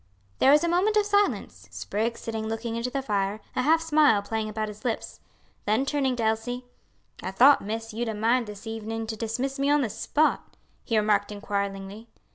[0.39, 4.23] There was a moment of silence, Spriggs sitting looking into the fire, a half smile
[4.23, 5.19] playing about his lips;
[5.67, 6.65] then turning to Elsie,
[7.21, 10.97] "I thought, miss, you'd a mind this evening to dismiss me on the spot," he
[10.97, 12.07] remarked inquiringly.